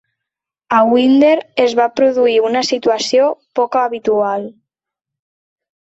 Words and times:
A 0.77 0.79
Winder 0.93 1.33
es 1.67 1.75
va 1.81 1.87
produir 2.01 2.35
una 2.49 2.65
situació 2.71 3.31
poc 3.61 3.81
habitual. 3.87 4.53